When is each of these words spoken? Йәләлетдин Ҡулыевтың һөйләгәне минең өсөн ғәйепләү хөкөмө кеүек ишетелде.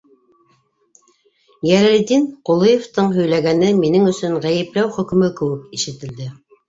Йәләлетдин 1.71 2.25
Ҡулыевтың 2.51 3.13
һөйләгәне 3.17 3.69
минең 3.83 4.09
өсөн 4.13 4.37
ғәйепләү 4.47 4.93
хөкөмө 4.97 5.31
кеүек 5.43 5.69
ишетелде. 5.81 6.33